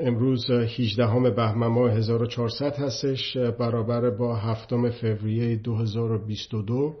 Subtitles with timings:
[0.00, 6.94] امروز 18 بهمن ماه 1400 هستش برابر با هفتم فوریه 2022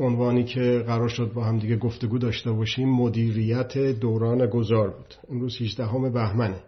[0.00, 5.14] عنوانی که قرار شد با هم دیگه گفتگو داشته باشیم مدیریت دوران گذار بود.
[5.30, 6.60] امروز 18 بهمنه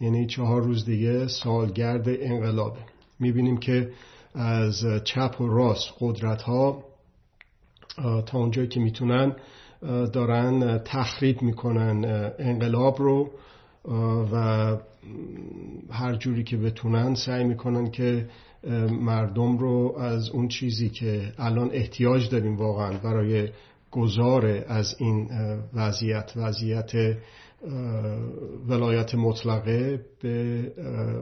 [0.00, 2.78] یعنی چهار روز دیگه سالگرد انقلابه.
[3.20, 3.90] می‌بینیم که
[4.34, 6.84] از چپ و راست قدرت ها
[8.26, 9.36] تا اونجایی که می‌تونن
[10.12, 13.30] دارن تخریب می‌کنن انقلاب رو.
[14.32, 14.76] و
[15.90, 18.28] هر جوری که بتونن سعی می‌کنن که
[19.00, 23.48] مردم رو از اون چیزی که الان احتیاج داریم واقعا برای
[23.90, 25.30] گذار از این
[25.74, 26.92] وضعیت وضعیت
[28.68, 30.72] ولایت مطلقه به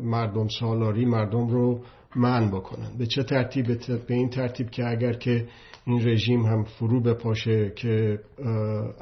[0.02, 1.80] مردم سالاری مردم رو
[2.16, 2.96] من بکنن.
[2.98, 3.66] به چه ترتیب؟
[4.06, 5.46] به این ترتیب که اگر که
[5.86, 8.18] این رژیم هم فرو بپاشه که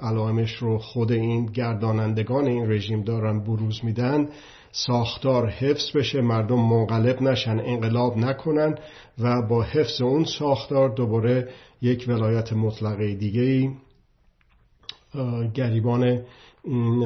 [0.02, 4.28] علائمش رو خود این گردانندگان این رژیم دارن بروز میدن.
[4.72, 8.74] ساختار حفظ بشه مردم منقلب نشن انقلاب نکنن
[9.18, 11.48] و با حفظ اون ساختار دوباره
[11.82, 13.70] یک ولایت مطلقه دیگه ای
[15.54, 16.22] گریبان
[16.64, 17.04] این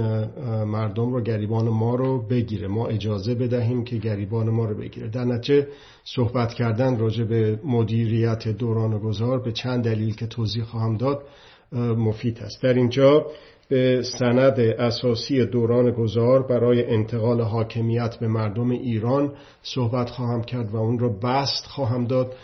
[0.64, 2.68] مردم رو گریبان ما رو بگیره.
[2.68, 5.08] ما اجازه بدهیم که گریبان ما رو بگیره.
[5.08, 5.68] در نتیجه
[6.04, 11.22] صحبت کردن راجع به مدیریت دوران گذار به چند دلیل که توضیح خواهم داد
[11.96, 12.62] مفید است.
[12.62, 13.26] در اینجا
[13.68, 20.76] به سند اساسی دوران گذار برای انتقال حاکمیت به مردم ایران صحبت خواهم کرد و
[20.76, 22.34] اون رو بست خواهم داد.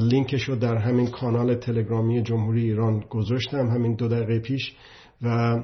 [0.00, 4.72] لینکش رو در همین کانال تلگرامی جمهوری ایران گذاشتم همین دو دقیقه پیش.
[5.22, 5.56] و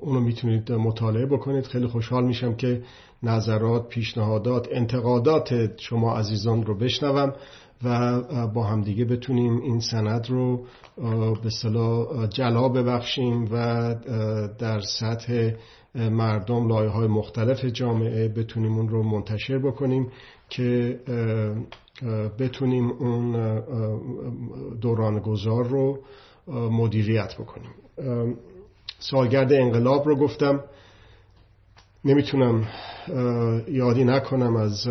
[0.00, 1.64] اونو می‌تونید مطالعه بکنید.
[1.64, 2.82] خیلی خوشحال میشم که
[3.22, 7.32] نظرات پیشنهادات انتقادات شما عزیزان رو بشنوم
[7.84, 8.20] و
[8.54, 10.66] با همدیگه بتونیم این سند رو
[11.42, 13.94] به صلاح جلا ببخشیم و
[14.58, 15.50] در سطح
[15.94, 20.08] مردم لایه های مختلف جامعه بتونیم اون رو منتشر بکنیم
[20.48, 21.00] که
[22.38, 23.60] بتونیم اون
[24.80, 25.98] دوران گذار رو
[26.70, 27.70] مدیریت بکنیم.
[29.10, 30.64] سالگرد انقلاب رو گفتم.
[32.04, 32.68] نمی‌تونم
[33.68, 34.88] یادی نکنم از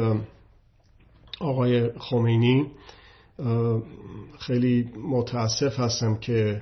[1.39, 2.71] آقای خمینی.
[4.39, 6.61] خیلی متاسف هستم که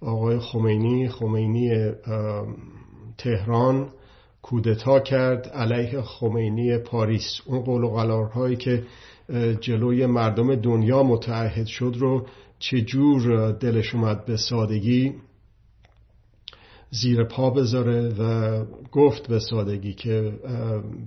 [0.00, 1.90] آقای خمینی خمینی
[3.18, 3.88] تهران
[4.42, 7.40] کودتا کرد علیه خمینی پاریس.
[7.46, 8.82] اون قول و قلارهایی که
[9.60, 12.26] جلوی مردم دنیا متعهد شد رو
[12.58, 15.14] چجور دلش اومد به سادگی؟
[16.94, 20.32] زیر پا بذاره و گفت به سادگی که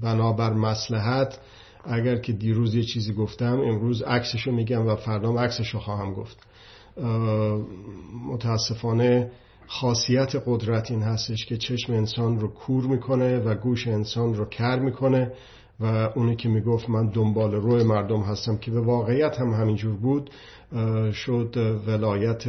[0.01, 1.39] بنابر مسلحت
[1.83, 6.37] اگر که دیروز یه چیزی گفتم امروز عکسشو میگم و فردام عکسشو خواهم گفت.
[8.27, 9.31] متاسفانه
[9.67, 14.79] خاصیت قدرت این هستش که چشم انسان رو کور می‌کنه و گوش انسان رو کر
[14.79, 15.31] می‌کنه
[15.79, 20.29] و اونی که می‌گفت من دنبال روی مردم هستم که به واقعیت هم همینجور بود
[21.13, 22.47] شد ولایت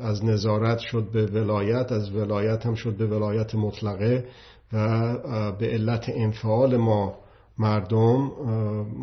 [0.00, 4.24] از نظارت شد به ولایت از ولایت هم شد به ولایت مطلقه
[4.72, 7.14] و به علت انفعال ما
[7.58, 8.30] مردم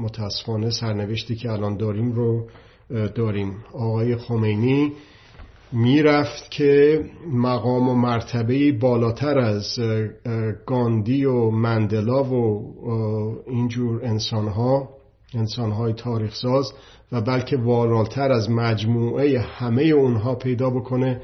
[0.01, 2.47] متاسفانه سرنوشتی که الان داریم رو
[3.15, 3.53] داریم.
[3.73, 4.93] آقای خمینی
[5.71, 9.79] می‌رفت که مقام و مرتبه بالاتر از
[10.65, 12.73] گاندی و مندلا و
[13.47, 14.89] اینجور انسانها
[15.33, 16.73] انسانهای تاریخ ساز
[17.11, 21.21] و بلکه والاتر از مجموعه همه اونها پیدا بکنه.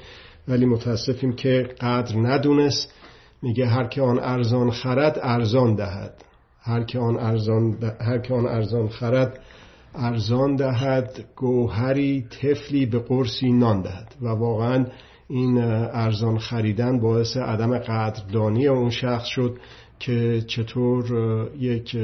[0.47, 2.94] ولی متاسفیم که قدر ندونست.
[3.41, 6.13] میگه هر که آن ارزان خرد ارزان دهد.
[6.62, 9.40] هر که آن ارزان, هر که آن ارزان خرد
[9.96, 14.16] ارزان دهد گوهری تفلی به قرصی نان دهد.
[14.22, 14.85] و واقعا
[15.28, 19.57] این ارزان خریدن باعث عدم قدردانی اون شخص شد
[20.00, 21.06] که چطور
[21.59, 21.97] یک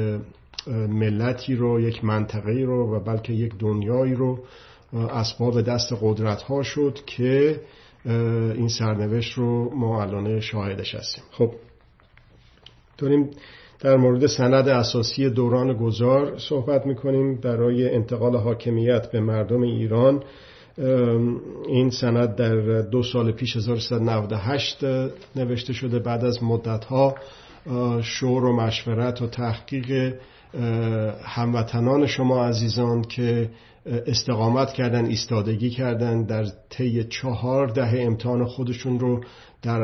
[0.88, 4.38] ملتی رو یک منطقه رو و بلکه یک دنیایی رو
[4.92, 7.60] اسباب دست قدرت ها شد که
[8.54, 11.24] این سرنوشت رو ما الان شاهدش هستیم.
[11.30, 11.52] خب
[12.98, 13.30] داریم
[13.80, 17.40] در مورد سند اساسی دوران گذار صحبت می‌کنیم.
[17.40, 20.22] برای انتقال حاکمیت به مردم ایران
[21.68, 24.84] این سند در دو سال پیش 1398
[25.36, 25.98] نوشته شده.
[25.98, 27.14] بعد از مدتها
[28.02, 30.14] شور و مشورت و تحقیق
[31.24, 33.50] هموطنان شما عزیزان که
[34.06, 39.24] استقامت کردن ایستادگی کردن در طی چهار دهه امتحان خودشون رو
[39.62, 39.80] در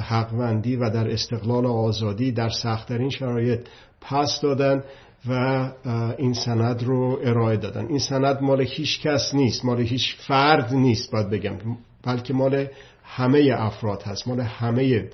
[0.00, 3.60] حقوندی و در استقلال و آزادی در سختترین شرایط
[4.00, 4.84] پس دادن
[5.28, 5.72] و
[6.18, 7.86] این سند رو ارائه دادن.
[7.86, 11.56] این سند مال هیچ کس نیست مال هیچ فرد نیست باید بگم.
[12.04, 12.66] بلکه مال
[13.04, 15.08] همه افراد هست مال همه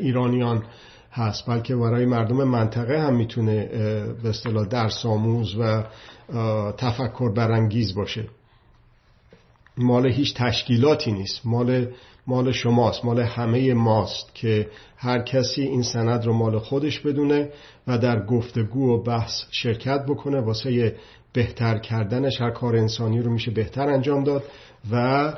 [0.00, 0.64] ایرانیان.
[1.14, 3.66] هست بلکه برای مردم منطقه هم می‌تونه
[4.22, 5.84] به اصطلاح درس آموز و
[6.76, 8.28] تفکر برانگیز باشه.
[9.76, 11.86] مال هیچ تشکیلاتی نیست مال
[12.26, 17.50] مال شماست مال همه ماست که هر کسی این سند رو مال خودش بدونه
[17.86, 20.40] و در گفتگو و بحث شرکت بکنه.
[20.40, 20.96] واسه
[21.32, 24.44] بهتر کردنش هر کار انسانی رو میشه بهتر انجام داد
[24.92, 25.32] و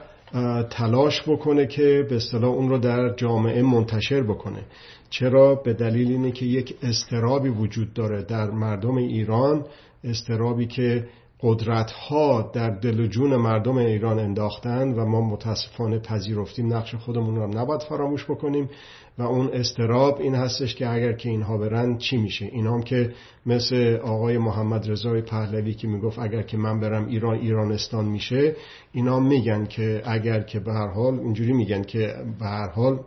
[0.70, 4.64] تلاش بکنه که به اصطلاح اون رو در جامعه منتشر بکنه.
[5.11, 9.64] چرا؟ به دلیل اینه که یک استرابی وجود داره در مردم ایران
[10.05, 11.08] استرابی که
[11.41, 17.47] قدرت ها در دل جون مردم ایران انداختن و ما متاسفانه پذیرفتیم نقش خودمون رو
[17.47, 18.71] نباید فراموش بکنیم
[19.19, 23.12] و اون استراب این هستش که اگر که اینها برن چی میشه؟ این هم که
[23.47, 28.56] مثل آقای محمد رضای پهلوی که می‌گفت اگر که من برم ایران ایرانستان میشه
[28.93, 33.00] اینا میگن که اگر که به هر حال اینجوری میگن که به هر حال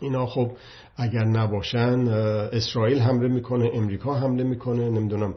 [0.00, 0.50] اینا خب
[0.96, 2.08] اگر نباشن
[2.52, 5.34] اسرائیل حمله می‌کنه امریکا حمله می‌کنه نمی‌دونم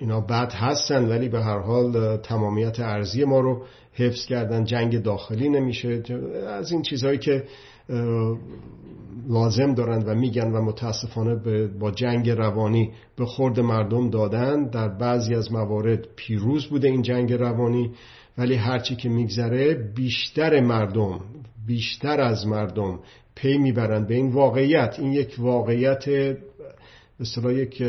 [0.00, 5.48] اینا بد هستن ولی به هر حال تمامیت ارزی ما رو حفظ کردن جنگ داخلی
[5.48, 6.02] نمیشه.
[6.48, 7.44] از این چیزهایی که
[9.28, 11.34] لازم دارند و میگن و متاسفانه
[11.80, 17.32] با جنگ روانی به خورد مردم دادن در بعضی از موارد پیروز بوده این جنگ
[17.32, 17.90] روانی.
[18.38, 21.20] ولی هرچی که میگذره بیشتر مردم
[21.66, 23.00] بیشتر از مردم
[23.34, 24.96] پی می‌برند به این واقعیت.
[24.98, 26.04] این یک واقعیت
[27.20, 27.82] مثلا یک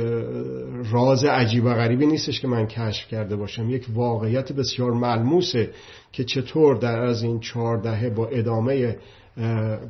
[0.92, 3.70] راز عجیب و غریبی نیستش که من کشف کرده باشم.
[3.70, 5.70] یک واقعیت بسیار ملموسه
[6.12, 8.98] که چطور در از این چهار دهه با ادامه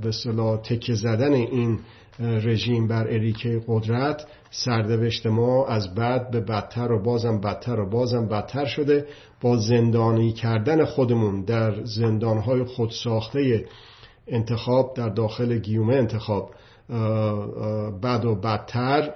[0.01, 1.79] به صلاح تکه زدن این
[2.19, 8.27] رژیم بر اریکه قدرت سردوشت ما از بد به بدتر و بازم بدتر و بازم
[8.27, 9.05] بدتر شده.
[9.41, 13.65] با زندانی کردن خودمون در زندانهای خودساخته
[14.27, 16.51] انتخاب در داخل گیومه انتخاب
[18.03, 19.13] بد و بدتر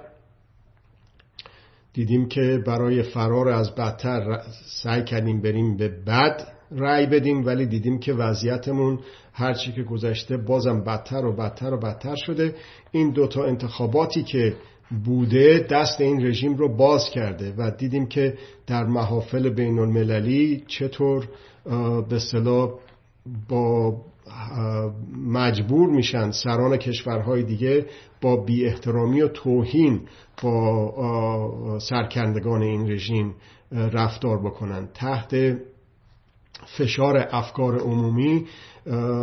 [1.94, 4.40] دیدیم که برای فرار از بدتر
[4.82, 8.98] سعی کردیم بریم به بد رأی بدیم ولی دیدیم که وضعیتمون
[9.32, 12.54] هرچی که گذشته بازم بدتر و بدتر و بدتر شده.
[12.92, 14.54] این دوتا انتخاباتی که
[15.04, 18.34] بوده دست این رژیم رو باز کرده و دیدیم که
[18.66, 21.28] در محافل بین المللی چطور
[22.08, 22.70] به صلاح
[23.48, 23.96] با
[25.26, 27.86] مجبور میشن سران کشورهای دیگه
[28.20, 30.00] با بی احترامی و توهین
[30.42, 33.34] با سرکردگان این رژیم
[33.72, 34.88] رفتار بکنن.
[34.94, 35.56] تحت
[36.78, 38.46] فشار افکار عمومی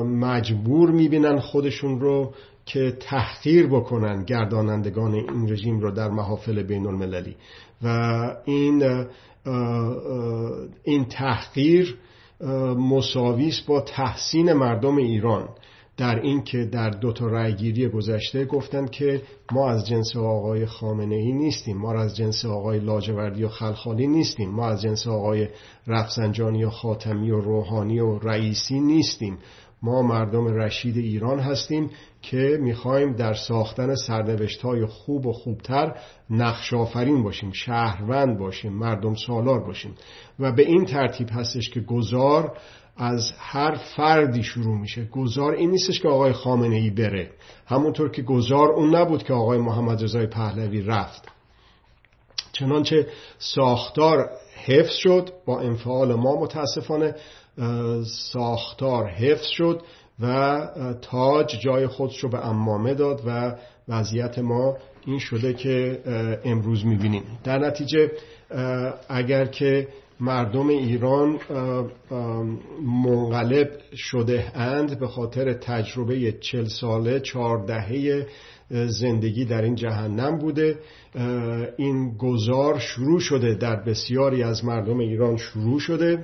[0.06, 2.33] مجبور می‌بینن خودشون رو
[2.65, 7.36] که تحقیر بکنن گردانندگان این رژیم رو در محافل بین المللی
[7.83, 7.88] و
[8.45, 9.06] این
[10.83, 11.98] این تحقیر
[12.77, 15.49] مساویس با تحسین مردم ایران
[15.97, 19.21] در این که در دو تا رأیگیری گذشته گفتند که
[19.51, 24.49] ما از جنس آقای خامنه ای نیستیم ما از جنس آقای لاجوردی و خلخالی نیستیم
[24.49, 25.47] ما از جنس آقای
[25.88, 29.38] رفسنجانی و خاتمی و روحانی و رئیسی نیستیم.
[29.83, 31.89] ما مردم رشید ایران هستیم
[32.22, 35.95] که می‌خوایم در ساختن سرنوشت های خوب و خوبتر
[36.30, 39.95] نقش آفرین باشیم شهروند باشیم مردم سالار باشیم.
[40.39, 42.57] و به این ترتیب هستش که گذار
[42.98, 45.06] از هر فردی شروع میشه.
[45.06, 47.31] گذار این نیستش که آقای خامنه ای بره.
[47.66, 51.40] همونطور که گذار اون نبود که آقای محمد رضای پهلوی رفت.
[52.62, 54.30] چنانچه ساختار
[54.65, 57.15] حفظ شد با انفعال ما متاسفانه
[58.06, 59.82] ساختار حفظ شد
[60.20, 60.68] و
[61.01, 63.56] تاج جای خودش رو به امامه داد و
[63.88, 66.01] وضعیت ما این شده که
[66.46, 67.24] امروز می‌بینیم.
[67.44, 68.12] در نتیجه
[69.10, 69.88] اگر که
[70.20, 71.39] مردم ایران
[73.06, 78.27] منقلب شده اند به خاطر تجربه چل ساله چهار دهه
[78.72, 80.80] زندگی در این جهنم بوده.
[81.78, 86.24] این گذار شروع شده در بسیاری از مردم ایران شروع شده.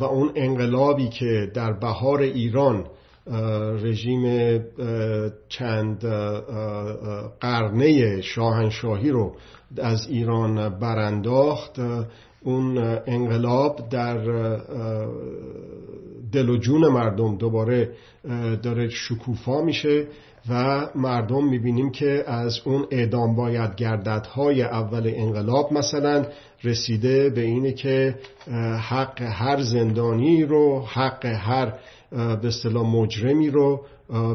[0.00, 2.86] و اون انقلابی که در بهار ایران
[3.82, 4.24] رژیم
[5.48, 6.04] چند
[7.40, 9.36] قرنه شاهنشاهی رو
[9.78, 11.80] از ایران برانداخت
[12.42, 14.18] اون انقلاب در
[16.32, 17.92] دل و جون مردم دوباره
[18.62, 20.06] داره شکوفا میشه.
[20.48, 26.26] و مردم می‌بینیم که از اون اعدام باید گردت های اول انقلاب مثلا
[26.64, 28.14] رسیده به اینه که
[28.88, 31.72] حق هر زندانی رو حق هر
[32.10, 33.84] به اصطلاح مجرمی رو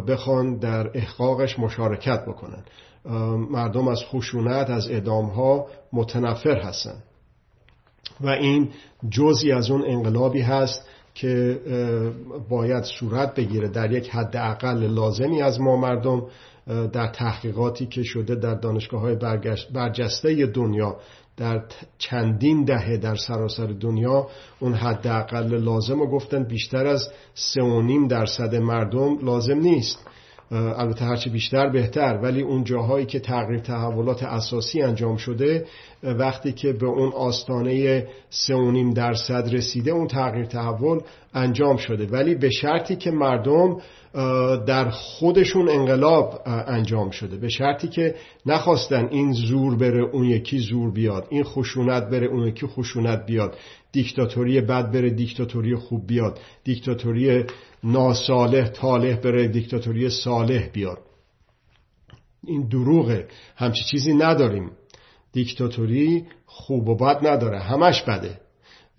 [0.08, 2.64] بخوان در احقاقش مشارکت بکنن.
[3.50, 7.04] مردم از خشونت از اعدام ها متنفر هستن.
[8.22, 8.70] و این
[9.10, 11.60] جزی از اون انقلابی هست که
[12.50, 13.68] باید صورت بگیره.
[13.68, 16.26] در یک حد اقل لازمی از ما مردم
[16.68, 19.16] در تحقیقاتی که شده در دانشگاه های
[19.74, 20.96] برجسته دنیا
[21.38, 21.64] در
[21.98, 24.28] چندین دهه در سراسر دنیا
[24.60, 30.00] اون حداقل لازم رو گفتن بیشتر از سه و نیم درصد مردم لازم نیست.
[30.52, 32.20] البته هرچی بیشتر بهتر.
[32.24, 35.66] ولی اون جاهایی که تغییر تحولات اساسی انجام شده
[36.04, 41.00] وقتی که به اون آستانه سه درصد رسیده اون تغییر تحول
[41.34, 42.06] انجام شده.
[42.06, 43.78] ولی به شرطی که مردم
[44.68, 47.38] در خودشون انقلاب انجام شده.
[47.38, 51.28] به شرطی که نخواستن این زور بره اون یکی زور بیاد.
[51.30, 53.58] این خشونت بره اون یکی خشونت بیاد.
[53.92, 56.40] دیکتاتوری بد بره دیکتاتوری خوب بیاد.
[56.64, 57.44] دیکتاتوری
[57.86, 61.00] ناصالح طالح بره دیکتاتوری صالح بیاد
[62.48, 63.27] این دروغه.
[63.56, 64.72] همچی چیزی نداریم.
[65.32, 67.60] دیکتاتوری خوب و بد نداره.
[67.60, 68.39] همش بده.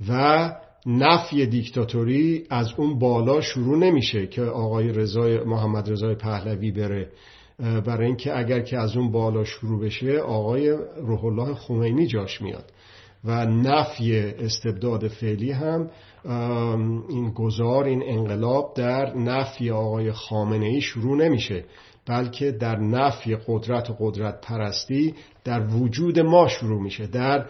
[0.08, 0.52] و
[0.86, 7.12] نفی دیکتاتوری از اون بالا شروع نمیشه که آقای رضای محمد رضای پهلوی بره.
[7.58, 12.72] برای اینکه اگر که از اون بالا شروع بشه آقای روح الله خمینی جاش میاد.
[13.26, 15.90] و نفی استبداد فعلی هم
[17.08, 21.64] این گذار این انقلاب در نفی آقای خامنه ای شروع نمیشه
[22.06, 25.14] بلکه در نفی قدرت و قدرت پرستی
[25.44, 27.06] در وجود ما شروع میشه.
[27.06, 27.46] در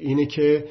[0.00, 0.64] اینه که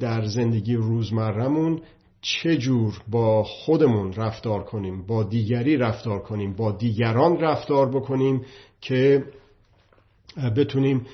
[0.00, 1.80] در زندگی روزمرمون
[2.20, 8.42] چجور با خودمون رفتار کنیم با دیگری رفتار کنیم با دیگران رفتار بکنیم
[8.80, 9.24] که
[10.56, 11.06] بتونیم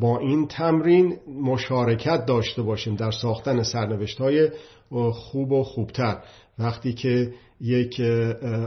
[0.00, 4.50] با این تمرین مشارکت داشته باشیم در ساختن سرنوشت های
[5.12, 6.18] خوب و خوبتر.
[6.58, 8.00] وقتی که یک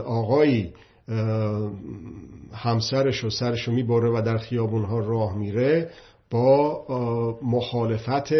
[0.06, 0.72] آقایی
[2.52, 5.90] همسرش و سرش رو می‌بره و در خیابون ها راه میره
[6.30, 6.84] با
[7.42, 8.32] مخالفت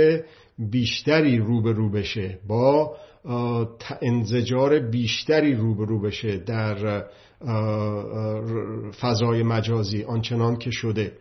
[0.59, 2.97] بیشتری روبرو بشه با
[4.03, 7.05] انزجار بیشتری روبرو بشه در
[9.01, 11.13] فضای مجازی آنچنان که شده.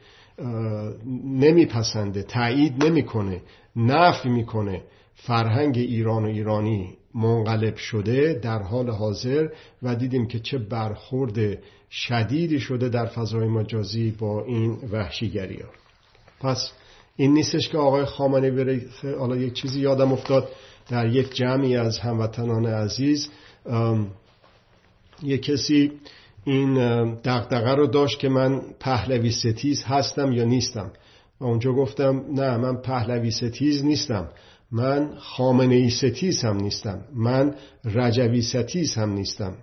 [1.25, 3.41] نمیپسنده تایید نمی‌کنه
[3.75, 4.81] نفی می‌کنه.
[5.15, 9.47] فرهنگ ایران و ایرانی منقلب شده در حال حاضر
[9.83, 11.57] و دیدیم که چه برخورد
[11.91, 15.69] شدیدی شده در فضای مجازی با این وحشیگری ها
[16.39, 16.71] پس
[17.15, 18.81] این نیستش که آقای خامنه بره
[19.19, 20.49] حالا یک چیزی یادم افتاد.
[20.89, 23.29] در یک جمعی از هموطنان عزیز
[25.23, 25.91] یک کسی
[26.47, 26.73] این
[27.13, 30.91] دقدقه رو داشت که من پهلوی ستیز هستم یا نیستم.
[31.39, 34.29] و اونجا گفتم نه من پهلوی ستیز نیستم.
[34.71, 37.01] من خامنه ای ستیز هم نیستم.
[37.15, 39.53] من رجوی ستیز هم نیستم.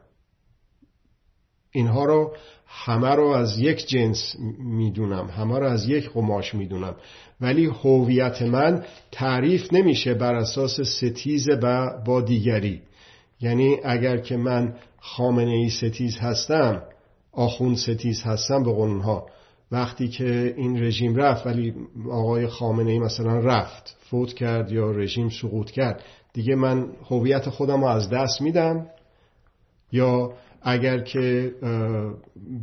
[1.72, 2.36] اینها رو
[2.66, 5.26] همه رو از یک جنس می‌دونم.
[5.26, 6.94] همه رو از یک قماش می‌دونم.
[7.40, 11.48] ولی هویت من تعریف نمیشه بر اساس ستیز
[12.06, 12.82] با دیگری.
[13.44, 16.82] یعنی اگر که من خامنه ای ستیز هستم
[17.32, 19.26] آخون ستیز هستم به قانونها
[19.72, 21.74] وقتی که این رژیم رفت ولی
[22.10, 27.80] آقای خامنه ای مثلا رفت فوت کرد یا رژیم سقوط کرد دیگه من هویت خودم
[27.80, 28.86] رو از دست میدم
[29.92, 30.32] یا
[30.64, 31.52] اگر که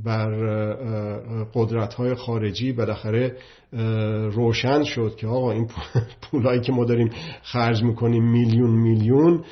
[0.06, 0.32] بر
[1.54, 3.38] قدرت های خارجی بالاخره
[4.32, 5.68] روشن شد که آقا این
[6.32, 7.10] پولایی که ما داریم
[7.42, 9.44] خرج می‌کنیم میلیون میلیون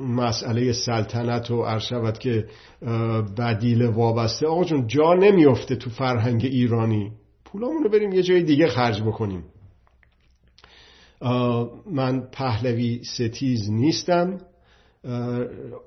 [0.00, 2.44] مسئله سلطنت و عرشبت که
[3.38, 4.46] بدیل وابسته.
[4.46, 7.12] آقا جون جا نمیفته تو فرهنگ ایرانی.
[7.44, 9.44] پولامون رو بریم یه جای دیگه خرج بکنیم.
[11.90, 14.38] من پهلوی ستیز نیستم.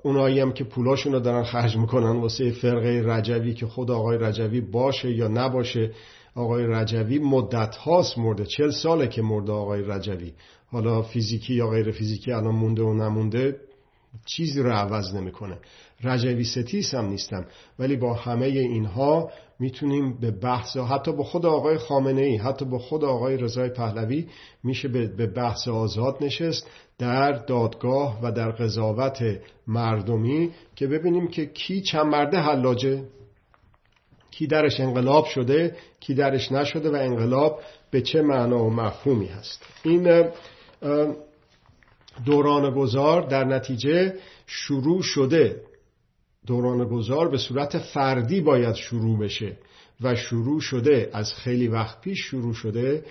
[0.02, 4.60] اونایی هم که پولاشون رو دارن خرج می‌کنن واسه فرقه رجوی که خود آقای رجوی
[4.60, 5.90] باشه یا نباشه.
[6.34, 10.32] آقای رجوی مدت هاست مرده چل ساله که مرده آقای رجوی.
[10.66, 13.56] حالا فیزیکی یا غیر فیزیکی الان مونده و نمونده
[14.26, 15.58] چیزی رو عوض نمی‌کنه.
[16.04, 17.46] رجوی ستیس هم نیستم
[17.78, 22.78] ولی با همه اینها می‌تونیم به بحث حتی با خود آقای خامنه ای حتی با
[22.78, 24.26] خود آقای رضای پهلوی
[24.64, 29.22] میشه به بحث آزاد نشست در دادگاه و در قضاوت
[29.66, 33.04] مردمی که ببینیم که کی چند مرده حلاجه
[34.30, 37.60] کی درش انقلاب شده کی درش نشده و انقلاب
[37.90, 39.62] به چه معنا و مفهومی هست.
[39.82, 40.24] این
[42.24, 44.14] دوران گذار در نتیجه
[44.46, 45.62] شروع شده.
[46.46, 49.56] دوران گذار به صورت فردی باید شروع بشه
[50.00, 53.04] و شروع شده از خیلی وقت پیش شروع شده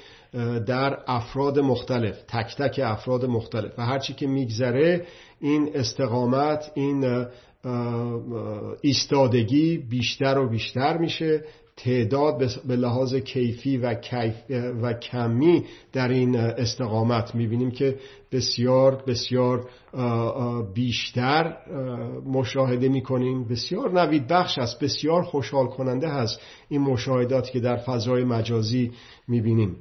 [0.67, 3.79] در افراد مختلف تک تک افراد مختلف.
[3.79, 5.05] و هرچی که میگذره
[5.39, 7.25] این استقامت این
[8.81, 11.43] ایستادگی بیشتر و بیشتر میشه
[11.77, 14.35] تعداد به لحاظ کیفی و, کیف
[14.81, 17.95] و کمی در این استقامت می‌بینیم که
[18.31, 19.69] بسیار بسیار
[20.73, 21.57] بیشتر
[22.25, 23.47] مشاهده می‌کنیم.
[23.47, 24.83] بسیار نوید بخش است.
[24.83, 28.91] بسیار خوشحال کننده هست این مشاهداتی که در فضای مجازی
[29.27, 29.75] می‌بینیم.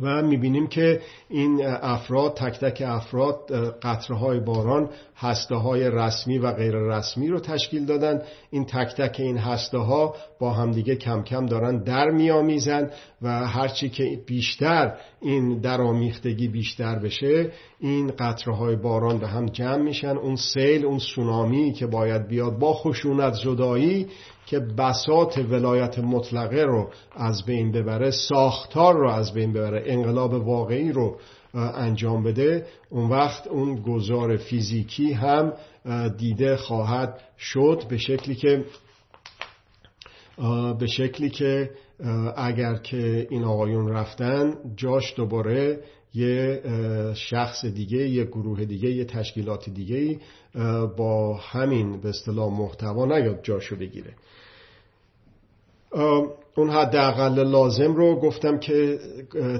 [0.00, 6.52] و می‌بینیم که این افراد تک تک افراد قطره های باران هسته های رسمی و
[6.52, 8.22] غیر رسمی رو تشکیل دادن.
[8.50, 12.90] این تک تک این هسته ها با همدیگه کم کم دارن در میامیزن
[13.22, 19.82] و هرچی که بیشتر این درآمیختگی بیشتر بشه این قطره های باران به هم جمع
[19.82, 20.16] میشن.
[20.16, 24.06] اون سیل اون سونامی که باید بیاد با خشونت زدایی
[24.50, 30.92] که بسات ولایت مطلقه رو از بین ببره ساختار رو از بین ببره انقلاب واقعی
[30.92, 31.18] رو
[31.54, 35.52] انجام بده اون وقت اون گذار فیزیکی هم
[36.18, 38.64] دیده خواهد شد به شکلی که
[40.78, 41.70] به شکلی که
[42.36, 45.80] اگر که این آقایون رفتن جاش دوباره
[46.14, 46.62] یه
[47.14, 50.18] شخص دیگه یه گروه دیگه یه تشکیلات دیگه
[50.96, 54.14] با همین به اصطلاح محتوا نیاد جاشو بگیره.
[56.56, 58.98] اون حداقل لازم رو گفتم که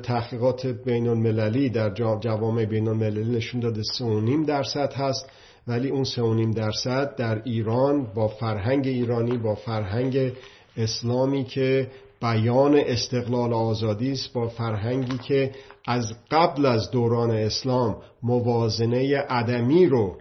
[0.03, 1.91] تحقیقات بین المللی در
[2.21, 5.31] جوامع بین المللی نشون داده 3.5 درصد هست
[5.67, 10.33] ولی اون 3.5 درصد در ایران با فرهنگ ایرانی با فرهنگ
[10.77, 11.91] اسلامی که
[12.21, 15.51] بیان استقلال آزادی است با فرهنگی که
[15.87, 20.17] از قبل از دوران اسلام موازنه عدمی رو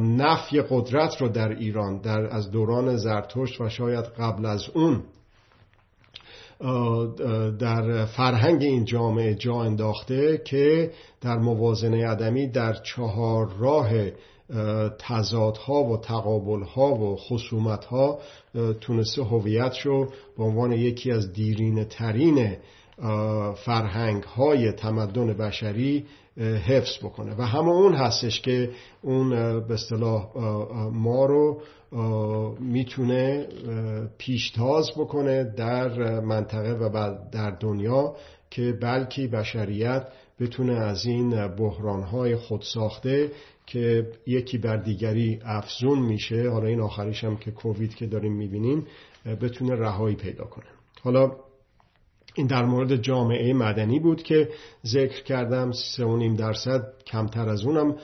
[0.00, 5.02] نفی قدرت رو در ایران در از دوران زرتشت و شاید قبل از اون
[7.58, 13.90] در فرهنگ این جامعه جا انداخته که در موازنه عدمی در چهار راه
[14.98, 18.18] تضادها و تقابلها و خصومتها
[18.80, 20.06] تونسته هویتشو
[20.38, 22.56] به عنوان یکی از دیرینه ترین
[23.64, 26.06] فرهنگ های تمدن بشری
[26.66, 27.34] حفظ بکنه.
[27.38, 28.70] و همه اون هستش که
[29.02, 29.30] اون
[29.60, 30.36] به اصطلاح
[30.92, 31.60] ما رو
[32.60, 33.48] می‌تونه
[34.18, 38.14] پیشتاز بکنه در منطقه و در دنیا
[38.50, 40.06] که بلکه بشریت
[40.40, 43.32] بتونه از این بحرانهای خودساخته
[43.66, 48.86] که یکی بر دیگری افزون میشه حالا این آخریش هم که کووید که داریم می‌بینیم
[49.40, 50.66] بتونه رهایی پیدا کنه.
[51.02, 51.36] حالا
[52.34, 54.48] این در مورد جامعه مدنی بود که
[54.86, 57.96] ذکر کردم 3.5 درصد کمتر از اونم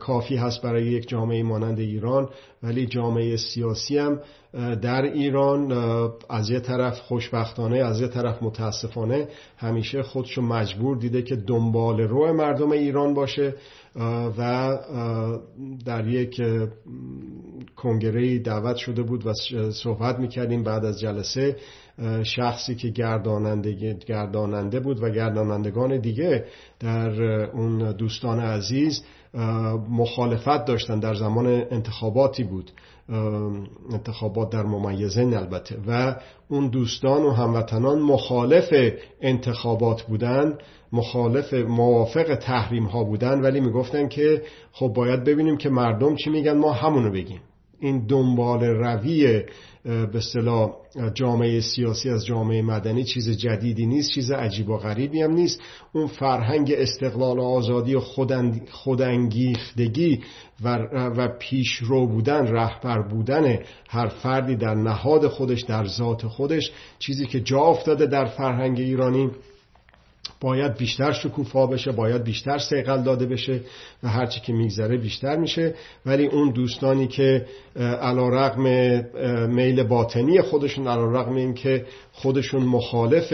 [0.00, 2.28] کافی هست برای یک جامعه مانند ایران
[2.62, 4.20] ولی جامعه سیاسی هم
[4.82, 5.72] در ایران
[6.30, 12.32] از یه طرف خوشبختانه از یه طرف متاسفانه همیشه خودشو مجبور دیده که دنبال رو
[12.32, 13.54] مردم ایران باشه
[14.38, 14.78] و
[15.84, 16.42] در یک
[17.76, 19.32] کنگره دعوت شده بود و
[19.72, 21.56] صحبت می‌کردیم بعد از جلسه.
[22.22, 26.44] شخصی که گرداننده, گرداننده بود و گردانندگان دیگه
[26.80, 29.04] در اون دوستان عزیز
[29.90, 32.70] مخالفت داشتن در زمان انتخاباتی بود.
[33.92, 35.76] انتخابات در ممیزه البته.
[35.88, 36.16] و
[36.48, 38.74] اون دوستان و هموطنان مخالف
[39.20, 40.58] انتخابات بودن
[40.92, 46.58] مخالف موافق تحریم ها بودن ولی می‌گفتن که خب باید ببینیم که مردم چی میگن
[46.58, 47.40] ما همونو بگیم.
[47.80, 49.42] این دنبال روی
[49.84, 50.70] به اصطلاح
[51.14, 55.60] جامعه سیاسی از جامعه مدنی چیز جدیدی نیست چیز عجیب و غریبی هم نیست.
[55.92, 58.00] اون فرهنگ استقلال و آزادی و
[58.70, 60.20] خودانگیختگی
[60.64, 67.26] و, و پیشرو بودن رهبر بودن هر فردی در نهاد خودش در ذات خودش چیزی
[67.26, 69.30] که جا افتاده در فرهنگ ایرانی.
[70.40, 73.60] باید بیشتر شکوفا بشه باید بیشتر سیقل داده بشه
[74.02, 75.74] و هرچی که میگذره بیشتر میشه.
[76.06, 78.62] ولی اون دوستانی که علا رقم
[79.48, 83.32] میل باطنی خودشون علا رقم این که خودشون مخالف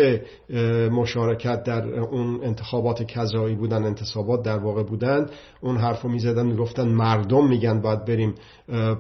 [0.93, 5.27] مشارکت در اون انتخابات کذایی بودن انتصابات در واقع بودن
[5.61, 8.35] اون حرفو می‌زدن می‌گفتن مردم میگن باید بریم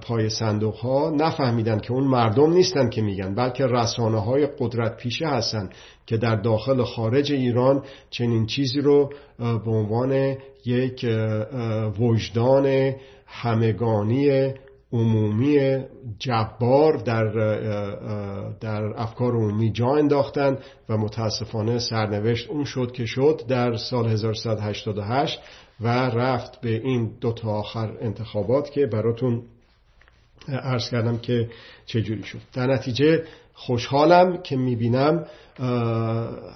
[0.03, 5.27] پای صندوق ها نفهمیدن که اون مردم نیستن که میگن بلکه رسانه های قدرت پیشه
[5.27, 5.71] هستن
[6.07, 10.37] که در داخل خارج ایران چنین چیزی رو به عنوان
[10.67, 11.07] یک
[11.99, 12.95] وجدان
[13.27, 14.53] همگانی
[14.93, 15.79] عمومی
[16.19, 17.25] جبار در,
[18.61, 20.59] در افکار عمومی جا انداختن
[20.89, 25.41] و متاسفانه سرنوشت اون شد که شد در سال 1188
[25.81, 29.43] و رفت به این دو تا آخر انتخابات که براتون
[30.49, 31.49] عرض کردم که
[31.87, 32.39] چجوری شد.
[32.53, 33.25] در نتیجه
[33.61, 35.25] خوشحالم که می‌بینم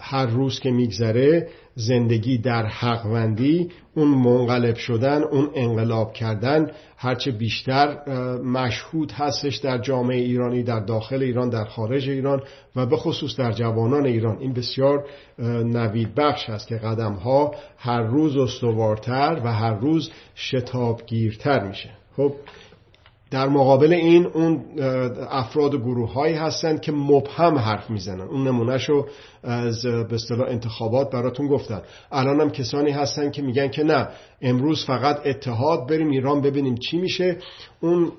[0.00, 8.08] هر روز که میگذره زندگی در حقوندی اون منقلب شدن اون انقلاب کردن هرچه بیشتر
[8.38, 12.42] مشهود هستش در جامعه ایرانی در داخل ایران در خارج ایران
[12.76, 14.38] و به خصوص در جوانان ایران.
[14.38, 15.04] این بسیار
[15.64, 21.90] نوید بخش هست که قدم ها هر روز استوارتر و هر روز شتابگیرتر میشه.
[22.16, 22.32] خب
[23.34, 24.64] در مقابل این اون
[25.30, 28.20] افراد و گروه هایی هستند که مبهم حرف می‌زنن.
[28.20, 29.06] اون نمونهشو
[29.42, 31.82] از به اصطلاح انتخابات براتون گفتن.
[32.12, 34.08] الان هم کسانی هستن که میگن که نه
[34.42, 37.36] امروز فقط اتحاد بریم ایران ببینیم چی میشه.
[37.80, 38.12] اون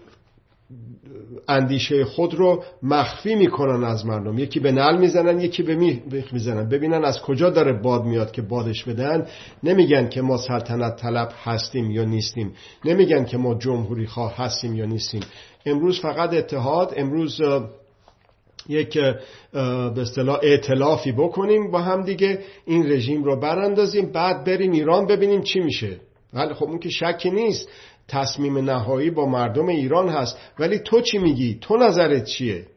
[1.48, 4.40] اندیشه خود رو مخفی می‌کنن از مردم.
[4.40, 6.70] یکی به نل می‌زنن یکی به میخ می‌زنن.
[6.70, 9.28] ببینن از کجا داره باد میاد که بادش بدن.
[9.64, 12.54] نمیگن که ما سلطنت طلب هستیم یا نیستیم.
[12.86, 15.22] نمیگن که ما جمهوری خواه هستیم یا نیستیم.
[15.66, 17.42] امروز فقط اتحاد امروز
[18.70, 18.98] یک
[19.54, 22.40] به اصطلاح ائتلافی بکنیم با هم دیگه.
[22.66, 26.00] این رژیم رو براندازیم بعد بریم ایران ببینیم چی میشه.
[26.34, 27.70] ولی خب اون که شکی نیست.
[28.08, 30.38] تصمیم نهایی با مردم ایران هست.
[30.60, 32.68] ولی تو چی میگی؟ تو نظرت چیه؟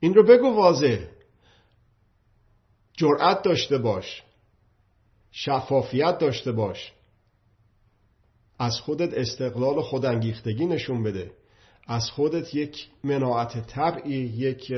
[0.00, 0.98] این رو بگو واضح.
[2.92, 4.22] جرأت داشته باش.
[5.30, 6.92] شفافیت داشته باش.
[8.58, 11.30] از خودت استقلال و خودانگیختگی نشون بده.
[11.90, 14.72] از خودت یک مناعت طبعی یک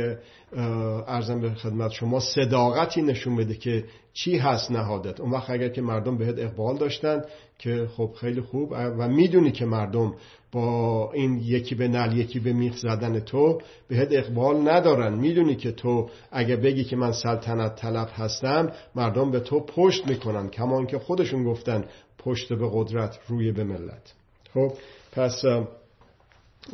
[1.07, 5.21] ارزم به خدمت شما صداقتی نشون بده که چی هست نهادت.
[5.21, 7.23] اون وقت اگر که مردم بهت اقبال داشتن
[7.59, 10.15] که خب خیلی خوب و می‌دونی که مردم
[10.53, 15.15] با این یکی به نل یکی به میخ زدن تو بهت اقبال ندارن.
[15.15, 20.49] می‌دونی که تو اگه بگی که من سلطنت طلب هستم مردم به تو پشت می‌کنن.
[20.49, 21.85] کمان که خودشون گفتن
[22.19, 24.15] پشت به قدرت روی به ملت.
[24.55, 24.73] خب
[25.13, 25.45] پس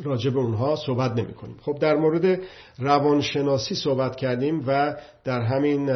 [0.03, 2.39] راجع به اونها صحبت نمی کنیم خب در مورد
[2.79, 5.89] روانشناسی صحبت کردیم و در همین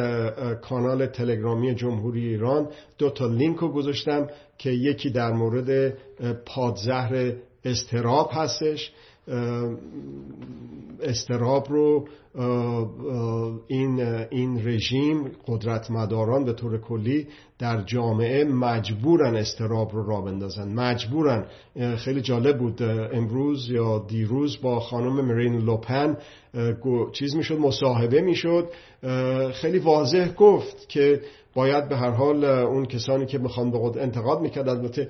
[0.54, 4.26] کانال تلگرامی جمهوری ایران دو تا لینک رو گذاشتم
[4.58, 5.98] که یکی در مورد
[6.46, 7.32] پادزهر
[7.64, 8.92] استراب هستش
[11.02, 12.08] استراب رو
[13.68, 17.26] این, این رژیم قدرت مداران به طور کلی
[17.58, 20.68] در جامعه مجبورن استراب رو را بندازن.
[20.68, 21.46] مجبورن.
[21.96, 22.82] خیلی جالب بود.
[23.12, 26.16] امروز یا دیروز با خانم مرین لوپن
[27.12, 28.68] چیز می‌شد مصاحبه می‌شد.
[29.52, 31.20] خیلی واضح گفت که
[31.54, 35.08] باید به هر حال اون کسانی که می‌خوان به خود انتقاد می‌کرد البته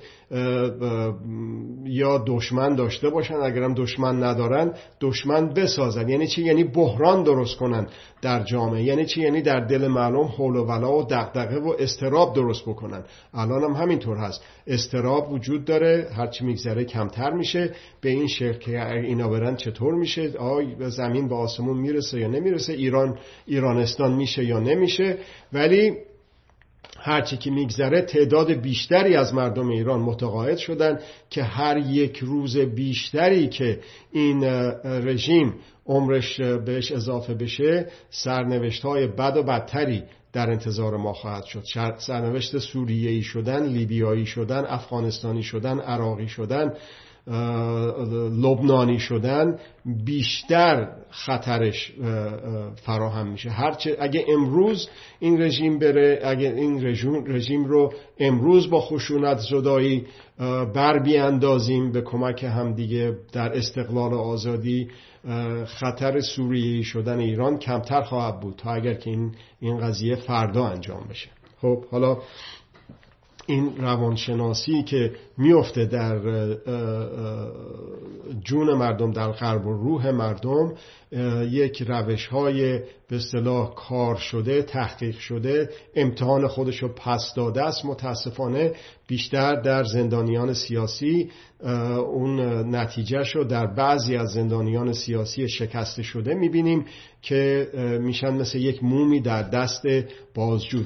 [1.84, 6.08] یا دشمن داشته باشن اگرم دشمن ندارن دشمن بسازن.
[6.08, 7.86] یعنی چی؟ یعنی بحران درست کنن
[8.22, 8.82] در جامعه.
[8.82, 13.04] یعنی چی؟ یعنی در دل مردم حول و ولا و دغدغه و استراب درست بکنن.
[13.34, 14.44] الان هم همینطور هست.
[14.66, 17.74] استراب وجود داره هرچی میگذره کمتر میشه.
[18.00, 22.72] به این شکل که اینا برن چطور میشه؟ آی زمین به آسمون می‌رسه یا نمی‌رسه؟
[22.72, 25.18] ایران ایرانستان میشه یا نمیشه؟
[25.52, 25.92] ولی
[27.06, 30.98] هرچی که میگذره تعداد بیشتری از مردم ایران متقاعد شدن
[31.30, 33.80] که هر یک روز بیشتری که
[34.12, 34.44] این
[34.84, 35.54] رژیم
[35.86, 41.62] عمرش بهش اضافه بشه سرنوشت های بد و بدتری در انتظار ما خواهد شد.
[41.98, 46.72] سرنوشت سوریهی شدن لیبیایی شدن افغانستانی شدن عراقی شدن
[47.26, 49.58] لبنانی شدن
[50.04, 51.92] بیشتر خطرش
[52.74, 53.50] فراهم میشه.
[53.50, 60.06] هرچه اگه امروز این رژیم بره اگه این رژیم, رژیم رو امروز با خشونت زدایی
[60.74, 64.88] بر بیاندازیم به کمک همدیگه در استقلال و آزادی
[65.66, 71.06] خطر سوریه شدن ایران کمتر خواهد بود تا اگر که این, این قضیه فردا انجام
[71.10, 71.28] بشه.
[71.60, 72.18] خب حالا
[73.46, 76.18] این روانشناسی که میفته در
[78.44, 80.72] جون مردم در قلب و روح مردم
[81.50, 87.84] یک روش های به اصطلاح کار شده تحقیق شده امتحان خودش رو پس داده است.
[87.84, 88.72] متاسفانه
[89.06, 91.30] بیشتر در زندانیان سیاسی
[91.98, 92.40] اون
[92.74, 96.84] نتیجه رو در بعضی از زندانیان سیاسی شکسته شده می‌بینیم
[97.22, 97.68] که
[98.00, 99.82] میشن مثل یک مومی در دست
[100.34, 100.82] بازجو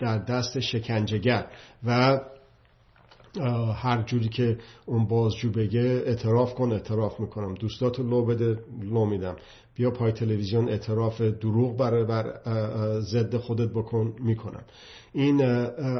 [0.00, 1.46] در دست شکنجهگر.
[1.86, 2.20] و
[3.74, 7.54] هر جوری که اون بازجو بگه اعتراف کن اعتراف می‌کنم.
[7.54, 9.36] دوستات لو بده لو میدم.
[9.74, 12.32] بیا پای تلویزیون اعتراف دروغ برای بر
[13.00, 14.62] ضد خودت بکن می‌کنم.
[15.12, 15.40] این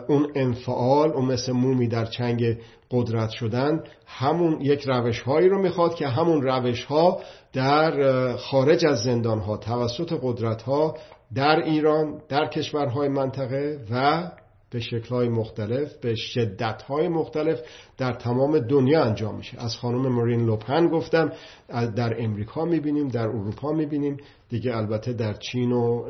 [0.09, 2.59] اون انفعال اون مثل مومی در چنگ
[2.91, 7.21] قدرت شدن همون یک روش هایی رو می‌خواد که همون روش ها
[7.53, 10.97] در خارج از زندان ها توسط قدرت ها
[11.35, 14.31] در ایران در کشورهای منطقه و
[14.71, 17.61] به شکلهای مختلف به شدتهای مختلف
[17.99, 19.61] در تمام دنیا انجام میشه.
[19.65, 21.33] از خانم مارین لوپن گفتم
[21.69, 24.17] در امریکا می‌بینیم در اروپا می‌بینیم.
[24.49, 26.05] دیگه البته در چین و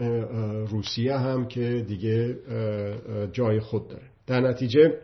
[0.67, 2.37] روسیه هم که دیگه
[3.33, 4.07] جای خود داره.
[4.27, 4.99] در نتیجه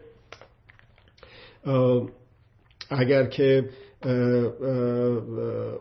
[2.90, 3.70] اگر که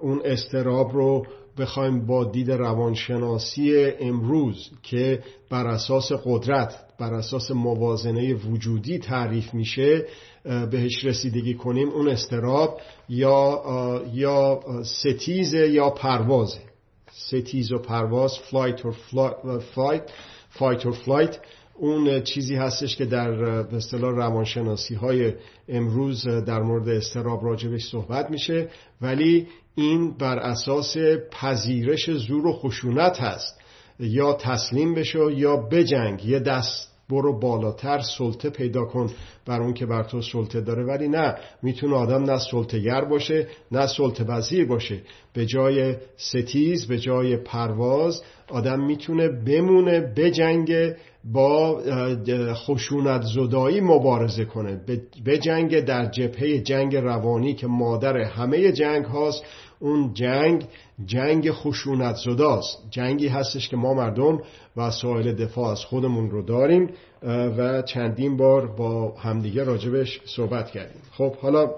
[0.01, 1.25] اون استراب رو
[1.57, 10.05] بخوایم با دید روانشناسی امروز که بر اساس قدرت بر اساس موازنه وجودی تعریف میشه
[10.71, 13.63] بهش رسیدگی کنیم اون استراب یا
[14.13, 16.61] یا ستیز یا پروازه
[17.11, 20.11] ستیز و پرواز flight و flight
[20.49, 21.39] fight و flight
[21.77, 23.31] اون چیزی هستش که در
[23.63, 25.33] به اصطلاح روانشناسی های
[25.69, 28.69] امروز در مورد اضطراب راجبش صحبت میشه.
[29.01, 30.97] ولی این بر اساس
[31.31, 33.61] پذیرش زور و خشونت هست.
[33.99, 36.25] یا تسلیم بشو یا بجنگ.
[36.25, 39.09] یه دست برو بالاتر سلطه پیدا کن
[39.45, 40.83] بر اون که بر تو سلطه داره.
[40.83, 45.01] ولی نه می‌تونه آدم نه سلطهگر باشه نه سلطه وزیر باشه.
[45.33, 50.97] به جای ستیز به جای پرواز آدم می‌تونه بمونه بجنگه.
[51.33, 51.81] با
[52.53, 54.81] خشونت زدایی مبارزه کنه.
[55.23, 59.43] به جنگ در جبهه جنگ روانی که مادر همه جنگ هاست
[59.79, 60.65] اون جنگ
[61.05, 62.83] جنگ خشونت زداست.
[62.89, 64.41] جنگی هستش که ما مردم
[64.77, 66.89] وسایل دفاع از خودمون رو داریم
[67.57, 71.01] و چندین بار با همدیگه راجبش صحبت کردیم.
[71.11, 71.71] خب حالا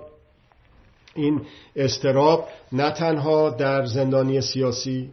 [1.15, 1.41] این
[1.75, 5.09] استراب نه تنها در زندانی سیاسی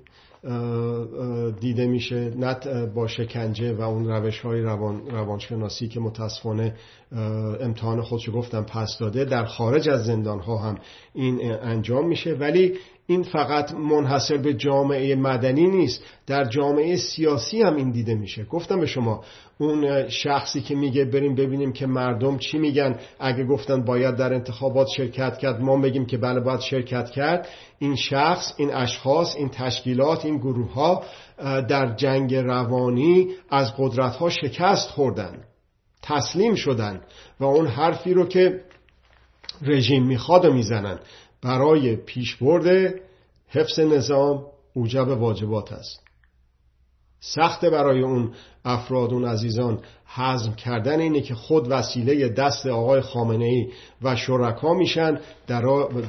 [1.60, 6.74] دیده میشه نه با شکنجه و اون روش های روان، روانشناسی که متاسفانه
[7.60, 10.78] امتحان خودشو گفتم پس داده در خارج از زندان ها هم
[11.14, 12.34] این انجام میشه.
[12.34, 12.74] ولی
[13.06, 18.44] این فقط منحصر به جامعه مدنی نیست در جامعه سیاسی هم این دیده میشه.
[18.44, 19.24] گفتم به شما
[19.58, 24.88] اون شخصی که میگه بریم ببینیم که مردم چی میگن اگه گفتن باید در انتخابات
[24.96, 27.48] شرکت کرد ما بگیم که بله باید شرکت کرد.
[27.78, 31.02] این شخص این اشخاص این تشکیلات این گروه ها
[31.68, 35.44] در جنگ روانی از قدرت ها شکست خوردن
[36.02, 37.00] تسلیم شدن
[37.40, 38.60] و اون حرفی رو که
[39.62, 40.98] رژیم می‌خواد می‌زنن.
[41.44, 42.94] برای پیشبرد
[43.48, 46.03] حفظ نظام اوجب واجبات است.
[47.26, 48.30] سخت برای اون
[48.64, 53.66] افراد اون عزیزان حزم کردن اینه که خود وسیله دست آقای خامنه ای
[54.02, 55.62] و شرکا میشن در,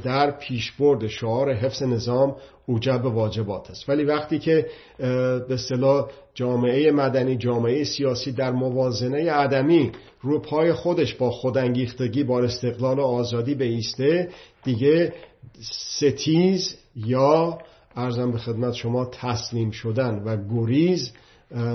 [0.04, 3.89] در پیشبرد شعار حفظ نظام اوجب واجبات است.
[3.89, 4.65] ولی وقتی که
[4.97, 12.39] به اصطلاح جامعه مدنی جامعه سیاسی در موازنه عدمی رو پای خودش با خودانگیختگی با
[12.43, 14.30] استقلال و آزادی ایسته
[14.63, 15.13] دیگه
[15.62, 17.58] ستیز یا
[17.96, 21.14] ارزم به خدمت شما تسلیم شدن و گریز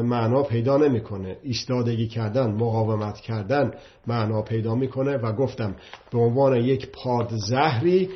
[0.03, 1.37] معنا پیدا نمی‌کنه.
[1.43, 3.71] ایستادگی کردن مقاومت کردن
[4.07, 5.77] معنا پیدا می‌کنه و گفتم
[6.13, 8.09] به عنوان یک پادزهری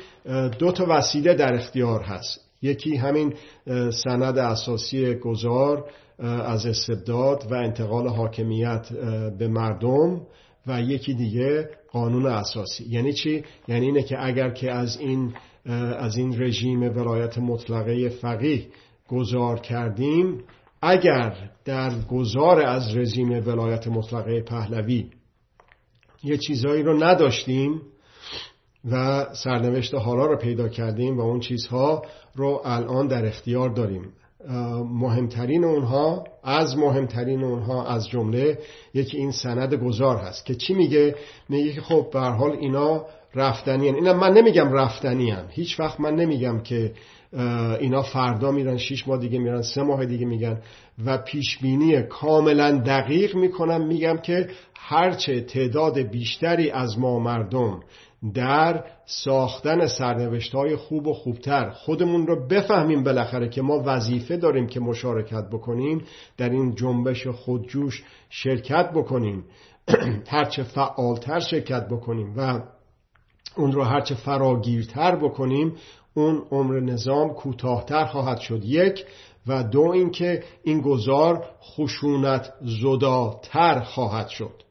[0.59, 2.39] دو تا وسیله در اختیار هست.
[2.61, 3.33] یکی همین
[4.03, 5.85] سند اساسی گذار
[6.19, 8.89] از استبداد و انتقال حاکمیت
[9.39, 10.21] به مردم
[10.67, 12.85] و یکی دیگه قانون اساسی.
[12.89, 15.33] یعنی چی؟ یعنی اینه که اگر که از این
[15.99, 18.67] از این رژیم ولایت مطلقه فقیه
[19.07, 20.43] گذار کردیم.
[20.81, 25.09] اگر در گذار از رژیم ولایت مطلقه پهلوی
[26.23, 27.81] یه چیزهایی رو نداشتیم
[28.91, 32.01] و سرنوشت حالا رو پیدا کردیم و اون چیزها
[32.35, 34.13] رو الان در اختیار داریم.
[34.93, 38.59] مهمترین اونها از مهمترین اونها از جمله
[38.93, 41.15] یکی این سند گذار هست که چی میگه
[41.49, 43.05] میگه که خب به حال اینا
[43.35, 43.95] رفتنی هن.
[43.95, 45.45] اینا من نمیگم رفتنی هن.
[45.49, 46.91] هیچ وقت من نمیگم که
[47.79, 50.61] اینا فردا میرن شیش ماه دیگه میرن سه ماه دیگه میگن
[51.05, 57.79] و پیشبینی کاملا دقیق می‌کنم میگم که هرچه تعداد بیشتری از ما مردم
[58.33, 61.69] در ساختن سرنوشت های خوب و خوبتر.
[61.69, 66.03] خودمون رو بفهمیم بالاخره که ما وظیفه داریم که مشارکت بکنیم
[66.37, 69.43] در این جنبش خودجوش شرکت بکنیم
[70.27, 72.59] هرچه فعالتر شرکت بکنیم و
[73.57, 75.75] اون رو هرچه فراگیرتر بکنیم
[76.13, 78.65] اون عمر نظام کوتاهتر خواهد شد.
[78.65, 79.05] یک
[79.47, 84.63] و دو اینکه این گذار خشونت زداتر خواهد شد.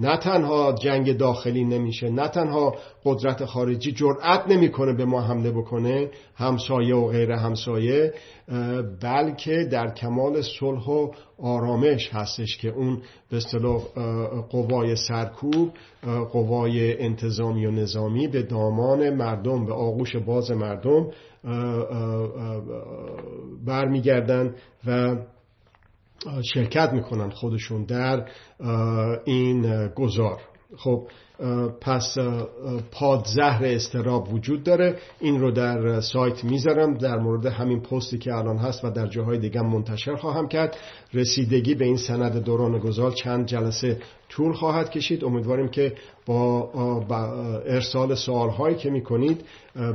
[0.00, 6.10] نه تنها جنگ داخلی نمیشه نه تنها قدرت خارجی جرأت نمی‌کنه به ما حمله بکنه
[6.34, 8.14] همسایه و غیر همسایه
[9.02, 11.10] بلکه در کمال صلح و
[11.42, 13.82] آرامش هستش که اون به اصطلاح
[14.50, 15.70] قوای سرکوب
[16.32, 21.10] قوای انتظامی و نظامی به دامان مردم به آغوش باز مردم
[23.66, 24.54] برمیگردن
[24.86, 25.16] و
[26.54, 28.28] شرکت می‌کنن خودشون در
[29.24, 30.40] این گذار
[30.76, 31.06] خب
[31.80, 32.18] پس
[32.90, 34.98] پادزهر استراب وجود داره.
[35.20, 39.38] این رو در سایت می‌ذارم در مورد همین پستی که الان هست و در جاهای
[39.38, 40.76] دیگه منتشر خواهم کرد.
[41.14, 43.98] رسیدگی به این سند دوران گذار چند جلسه
[44.36, 45.24] طول خواهد کشید.
[45.24, 45.92] امیدواریم که
[46.26, 46.70] با
[47.66, 49.44] ارسال سوال هایی که می‌کنید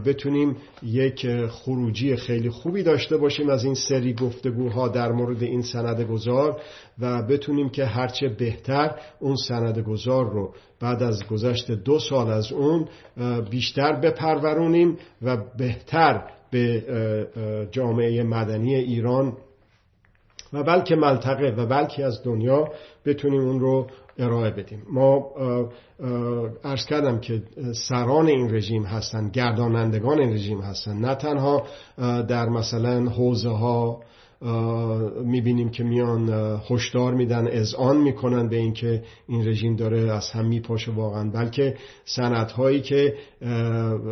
[0.06, 6.02] بتونیم یک خروجی خیلی خوبی داشته باشیم از این سری گفتگوها در مورد این سند
[6.02, 6.62] گذار
[7.00, 12.52] و بتونیم که هرچه بهتر اون سند گذار رو بعد از گذشت دو سال از
[12.52, 12.88] اون
[13.50, 16.84] بیشتر بپرورونیم و بهتر به
[17.72, 19.38] جامعه مدنی ایران
[20.54, 22.68] و بلکه منطقه و بلکه از دنیا
[23.06, 23.88] بتونیم اون رو
[24.20, 24.84] ارائه بدیم.
[24.92, 25.26] ما
[26.64, 30.98] ارز کردم که سران این رژیم هستن گردانندگان این رژیم هستن.
[30.98, 31.64] نه تنها
[32.28, 34.02] در مثلا حوزه ها
[35.26, 36.30] می‌بینیم که میان
[36.70, 42.52] هشدار میدن اذعان می‌کنن به اینکه این رژیم داره از هم میپاشه واقعا بلکه سنت
[42.52, 43.14] هایی که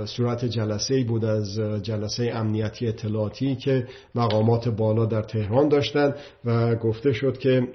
[0.06, 6.14] صورت جلسه ای بود از جلسه امنیتی اطلاعاتی که مقامات بالا در تهران داشتن
[6.46, 7.68] و گفته شد که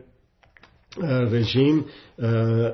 [1.00, 1.84] رژیم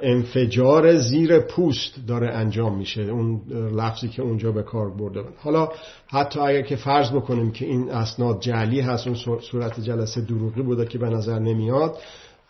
[0.02, 3.40] انفجار زیر پوست داره انجام میشه اون
[3.74, 5.68] لفظی که اونجا به کار برده حالا
[6.06, 10.86] حتی اگر که فرض بکنیم که این اسناد جعلی هست اون صورت جلسه دروغی بوده
[10.86, 11.98] که به نظر نمیاد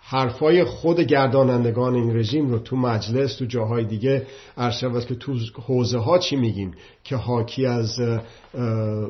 [0.00, 4.26] حرفای خود گردانندگان این رژیم رو تو مجلس تو جاهای دیگه
[4.57, 7.96] عرض که تو حوزه ها چی میگیم؟ که حاکی از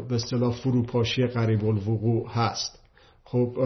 [0.08, 2.78] به اصطلاح فروپاشی قریب الوقوع هست.
[3.24, 3.56] خب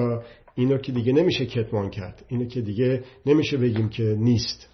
[0.54, 2.24] اینو که دیگه نمیشه کتمان کرد.
[2.28, 4.68] اینو که دیگه نمیشه بگیم که نیست.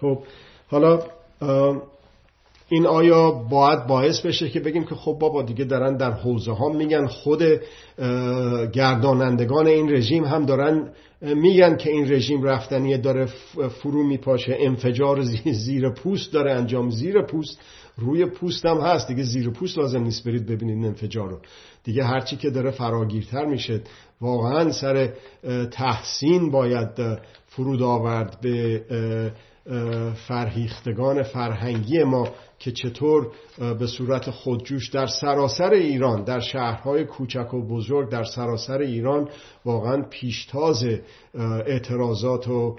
[0.00, 0.18] خب
[0.68, 1.02] حالا
[2.68, 6.68] این آیا باید باعث بشه که بگیم که خب بابا دیگه دارن در حوزه ها
[6.68, 7.42] میگن خود
[8.72, 13.26] گردانندگان این رژیم هم دارن میگن که این رژیم رفتنیه داره
[13.82, 17.60] فرو میپاشه انفجار زیر پوست داره انجام زیر پوست
[17.98, 19.08] روی پوست هم هست.
[19.08, 21.38] دیگه زیر پوست لازم نیست برید ببینید انفجار رو
[21.84, 23.80] دیگه هرچی که داره فراگیرتر میشه.
[24.20, 25.12] واقعا سر
[25.70, 28.82] تحسین باید فرود آورد به
[30.26, 32.28] فرهیختگان فرهنگی ما.
[32.60, 33.28] که چطور
[33.78, 39.28] به صورت خودجوش در سراسر ایران در شهرهای کوچک و بزرگ در سراسر ایران
[39.64, 40.84] واقعا پیشتاز
[41.66, 42.76] اعتراضات و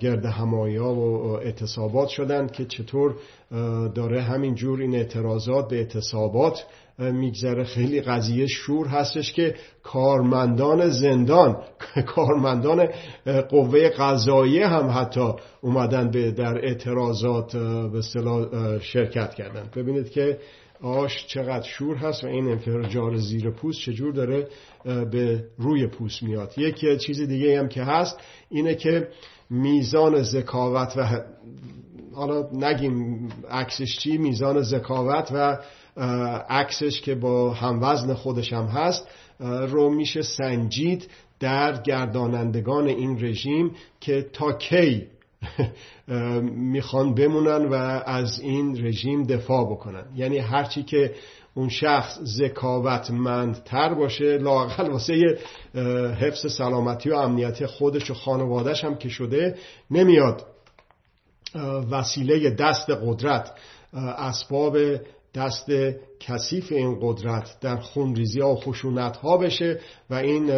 [0.00, 3.14] گرد همایا و اعتصابات شدند که چطور
[3.94, 6.64] داره همین جور این اعتراضات به اعتصابات
[6.98, 7.64] میگذره.
[7.64, 11.56] خیلی قضیه شور هستش که کارمندان زندان
[12.14, 12.88] کارمندان
[13.50, 17.56] قوه قضاییه هم حتی اومدن به در اعتراضات
[17.92, 18.00] به
[18.92, 19.70] شرکت کردن.
[19.76, 20.38] ببینید که
[20.82, 24.48] آش چقدر شور هست و این انفجار زیر پوست چجور داره
[24.84, 26.54] به روی پوست میاد.
[26.56, 28.20] یک چیز دیگه هم که هست
[28.50, 29.08] اینه که
[29.50, 31.20] میزان ذکاوت و
[32.14, 35.58] حالا نگیم عکسش چی میزان ذکاوت و
[36.50, 39.08] عکسش که با هموزن خودش هم هست
[39.40, 43.70] رو میشه سنجید در گردانندگان این رژیم
[44.00, 45.06] که تا کی
[46.72, 47.74] می‌خوان بمونن و
[48.06, 50.04] از این رژیم دفاع بکنن.
[50.16, 51.14] یعنی هرچی که
[51.54, 55.38] اون شخص ذکاوتمندتر باشه لاقل واسه
[56.20, 59.56] حفظ سلامتی و امنیتی خودش و خانوادش هم که شده
[59.90, 60.46] نمیاد.
[61.90, 63.50] وسیله دست قدرت
[64.18, 64.78] اسباب
[65.34, 65.70] دست
[66.20, 70.50] کثیف این قدرت در خونریزی ها و خشونت ها بشه و این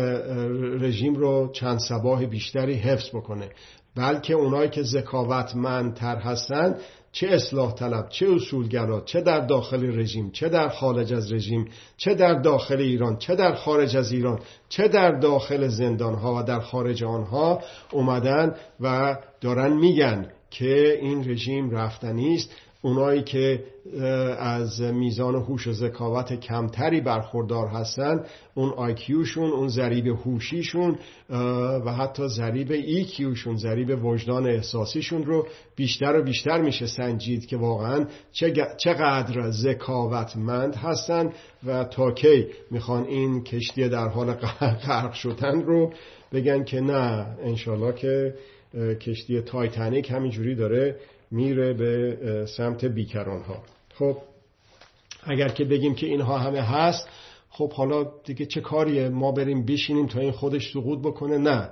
[0.83, 3.49] رژیم رو چند سباه بیشتری حفظ بکنه.
[3.97, 6.81] بلکه اونایی که ذکاوتمندتر هستند
[7.13, 12.15] چه اصلاح طلب چه اصولگرا چه در داخل رژیم چه در خارج از رژیم چه
[12.15, 16.61] در داخل ایران چه در خارج از ایران چه در داخل زندان ها و در
[16.61, 17.61] خارج آنها
[17.93, 22.51] اومدن و دارن میگن که این رژیم رفتنی است
[22.83, 23.65] اونایی که
[24.39, 30.99] از میزان هوش و ذکاوت کمتری برخوردار هستن اون آیکیوشون اون ذریب هوشیشون
[31.85, 38.07] و حتی ذریب ایکیوشون ذریب وجدان احساسیشون رو بیشتر و بیشتر میشه سنجید که واقعا
[38.77, 41.33] چقدر ذکاوتمند هستن
[41.67, 44.33] و تا کی می‌خوان این کشتی در حال
[44.87, 45.93] غرق شدن رو
[46.33, 48.35] بگن که نه انشالله که
[49.01, 50.97] کشتی تایتانیک همینجوری داره
[51.31, 53.63] میره به سمت بیکران ها
[53.95, 54.17] خب
[55.25, 57.09] اگر که بگیم که اینها همه هست
[57.51, 61.71] خب حالا دیگه چه کاریه؟ ما بریم بشینیم تا این خودش سقوط بکنه؟ نه.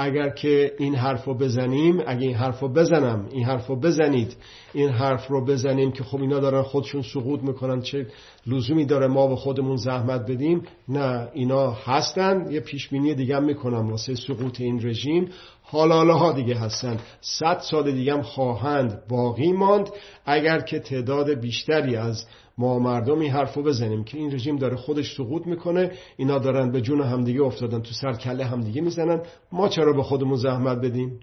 [0.00, 4.36] اگر که این حرف رو بزنیم اگر این حرف رو بزنم این حرف رو بزنید
[4.74, 8.06] این حرف رو بزنیم که خب اینا دارن خودشون سقوط می‌کنن چه
[8.46, 13.90] لزومی داره ما به خودمون زحمت بدیم؟ نه اینا هستن یه پیشبینی دیگه هم می‌کنم
[13.90, 15.28] واسه سقوط این رژیم.
[15.62, 16.96] حالا ها دیگه هستن.
[17.20, 19.90] صد سال دیگه هم خواهند باقی ماند.
[20.26, 22.26] اگر که تعداد بیشتری از
[22.58, 26.80] ما مردم این حرفو بزنیم که این رژیم داره خودش سقوط می‌کنه اینا دارن به
[26.80, 29.20] جون همدیگه افتادن تو سر کله همدیگه می‌زنن.
[29.52, 31.20] ما چرا به خودمون زحمت بدیم؟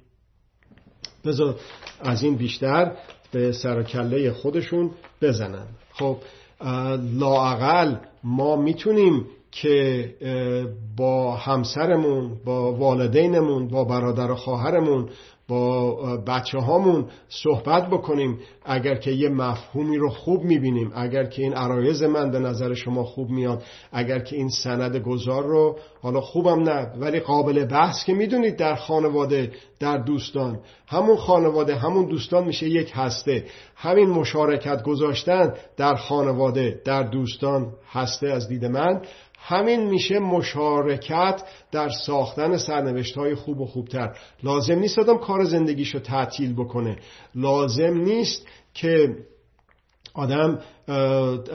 [1.25, 1.55] بذار
[2.01, 2.91] از این بیشتر
[3.31, 5.65] به سر کله خودشون بزنن.
[5.93, 6.17] خب
[7.19, 10.09] لاعقل ما می‌تونیم که
[10.97, 15.09] با همسرمون با والدینمون با برادر و خواهرمون
[15.47, 18.39] با بچه هامون صحبت بکنیم.
[18.65, 23.03] اگر که یه مفهومی رو خوب می‌بینیم اگر که این عرایز من به نظر شما
[23.03, 28.13] خوب میاد اگر که این سند گذار رو حالا خوبم نه ولی قابل بحث که
[28.13, 30.59] می‌دونید در خانواده در دوستان.
[30.87, 33.45] همون خانواده همون دوستان میشه یک هسته.
[33.75, 39.01] همین مشارکت گذاشتن در خانواده در دوستان هسته از دید من.
[39.47, 44.17] همین میشه مشارکت در ساختن سرنوشت های خوب و خوبتر.
[44.43, 46.97] لازم نیست آدم کار زندگیشو تعطیل بکنه.
[47.35, 49.15] لازم نیست که
[50.13, 50.59] آدم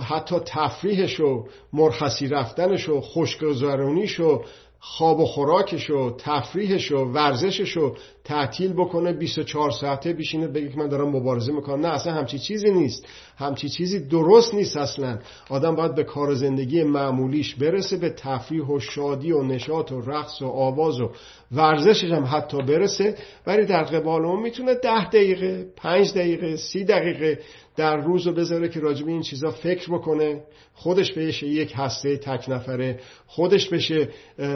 [0.08, 4.42] حتی تفریحش و مرخصی رفتنش و خوشگذرونیش و
[4.82, 10.78] خواب و خوراکش و تفریحش و ورزشش رو تعطیل بکنه 24 ساعته بشینه بگه که
[10.78, 11.80] من دارم مبارزه می‌کنم.
[11.80, 13.06] نه اصلا همچی چیزی نیست.
[13.36, 15.18] همچی چیزی درست نیست اصلا.
[15.50, 20.42] آدم باید به کار زندگی معمولیش برسه به تفریح و شادی و نشاط و رقص
[20.42, 21.10] و آواز و
[21.52, 23.14] ورزشش هم حتی برسه.
[23.46, 27.38] ولی در قبال اون می‌تونه ده دقیقه پنج دقیقه سی دقیقه
[27.80, 30.40] در روز رو بذاره که راجب این چیزا فکر بکنه.
[30.74, 33.00] خودش بشه یک هسته تک نفره.
[33.26, 34.08] خودش بشه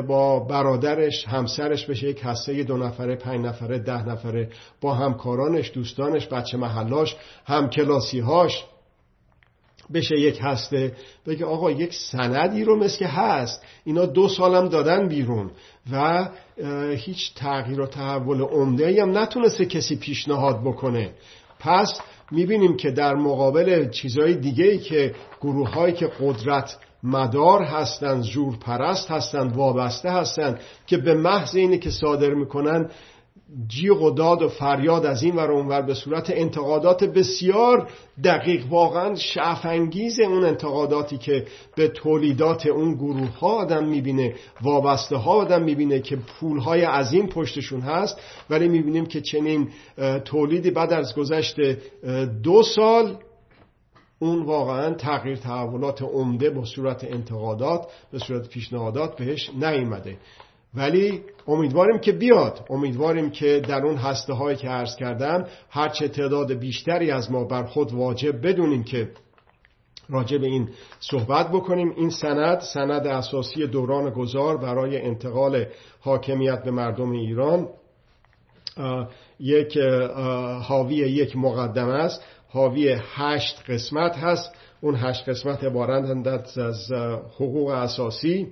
[0.08, 4.50] با برادرش همسرش بشه یک هسته دو نفره پنج نفره ده نفره.
[4.80, 7.16] با همکارانش دوستانش بچه محلاش
[7.46, 8.64] همکلاسیهاش
[9.94, 10.92] بشه یک هسته.
[11.26, 13.62] بگه آقا یک سندی رو مثل که هست.
[13.84, 15.50] اینا دو سالم دادن بیرون
[15.92, 16.28] و
[16.96, 21.10] هیچ تغییر و تحول عمده هم نتونسته کسی پیشنهاد بکنه.
[21.60, 22.00] پس
[22.30, 28.56] می‌بینیم که در مقابل چیزهای دیگه ای که گروه هایی که قدرت مدار هستند زور
[28.56, 32.90] پرست هستند وابسته هستند که به محض اینی که صادر می‌کنن
[33.68, 37.88] جیغ و داد و فریاد از این ور اونور به صورت انتقادات بسیار
[38.24, 45.32] دقیق واقعا شعفانگیز اون انتقاداتی که به تولیدات اون گروه ها آدم می‌بینه وابسته ها
[45.32, 48.20] آدم می‌بینه که پول های عظیم پشتشون هست.
[48.50, 49.68] ولی می‌بینیم که چنین
[50.24, 51.56] تولیدی بعد از گذشت
[52.42, 53.16] دو سال
[54.18, 60.16] اون واقعا تغییر تحولات عمده با صورت انتقادات به صورت پیشنهادات بهش نیامده
[60.76, 62.66] ولی امیدواریم که بیاد.
[62.70, 67.62] امیدواریم که در اون هسته هایی که عرض کردم هرچه تعداد بیشتری از ما بر
[67.62, 69.10] خود واجب بدونیم که
[70.08, 70.68] راجع به این
[71.00, 71.92] صحبت بکنیم.
[71.96, 75.66] این سند سند اساسی دوران گذار برای انتقال
[76.00, 77.68] حاکمیت به مردم ایران
[79.40, 79.78] یک
[80.62, 82.22] حاوی یک مقدمه است.
[82.48, 84.54] حاوی هشت قسمت هست.
[84.80, 86.92] اون هشت قسمت عبارت از
[87.34, 88.48] حقوق اساسی.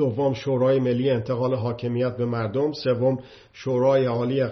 [0.00, 3.18] دوم شورای ملی انتقال حاکمیت به مردم سوم
[3.52, 4.44] شورای عالی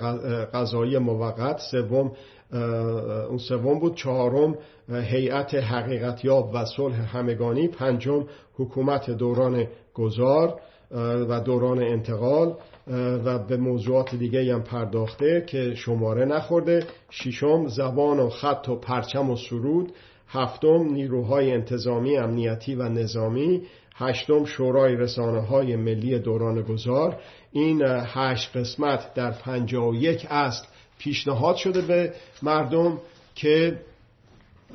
[0.53, 2.13] قضایی موقت سوم
[3.29, 4.55] اون سوم بود چهارم
[4.89, 10.61] هیئت حقیقتیاب و صلح همگانی پنجم حکومت دوران گذار
[11.29, 12.55] و دوران انتقال
[13.25, 16.87] و به موضوعات دیگه هم پرداخته که شماره نخورده.
[17.11, 19.93] ششم زبان و خط و پرچم و سرود.
[20.29, 23.63] هفتم نیروهای انتظامی امنیتی و نظامی.
[23.99, 27.21] هشتم شورای رسانه های ملی دوران گذار
[27.53, 30.67] این هشت قسمت در پنجاه و یک اصل
[30.99, 32.99] پیشنهاد شده به مردم
[33.35, 33.81] که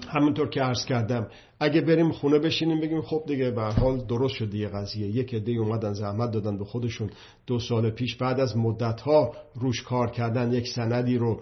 [0.09, 1.27] همونطور که عرض کردم
[1.59, 5.07] اگه بریم خونه بشینیم بگیم خب دیگه به حال درست شد دیگه قضیه.
[5.07, 7.09] یک عده اومدن زحمت دادن به خودشون.
[7.47, 11.41] دو سال پیش بعد از مدت ها روش کار کردن یک سندی رو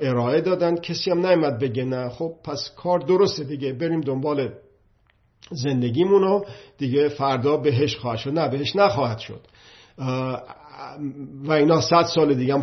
[0.00, 0.76] ارائه دادن.
[0.76, 2.08] کسی هم نیامد بگه نه.
[2.08, 3.72] خب پس کار درسته دیگه.
[3.72, 4.52] بریم دنبال
[5.52, 6.40] زندگیمونو
[6.78, 9.40] دیگه فردا بهش خواهد شد نه بهش نخواهد شد.
[11.44, 12.62] و اینا صد سال دیگه هم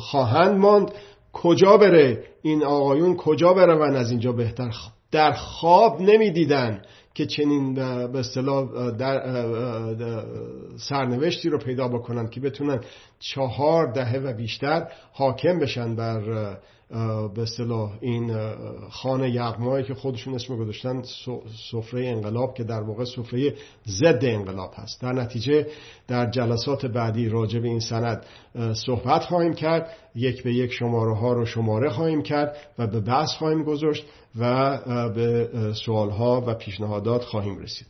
[0.00, 0.92] خواهند ماند.
[1.32, 4.70] کجا بره؟ این آقایون کجا بروند؟ از اینجا بهتر
[5.10, 6.82] در خواب نمی‌دیدن
[7.14, 9.20] که چنین به اصطلاح در
[10.76, 12.80] سرنوشتی رو پیدا بکنن که بتونن
[13.18, 16.56] چهار دهه و بیشتر حاکم بشن بر
[17.34, 18.36] به اصطلاح این
[18.90, 21.02] خانه یغمایی که خودشون اسم گذاشتن
[21.70, 23.54] سفره انقلاب که در واقع سفره
[23.86, 25.02] ضد انقلاب هست.
[25.02, 25.66] در نتیجه
[26.08, 28.26] در جلسات بعدی راجع به این سند
[28.74, 29.90] صحبت خواهیم کرد.
[30.14, 34.06] یک به یک شماره ها رو شماره خواهیم کرد و به بحث خواهیم گذاشت
[34.38, 34.78] و
[35.08, 35.48] به
[35.84, 37.86] سوال ها و پیشنهادات خواهیم رسید.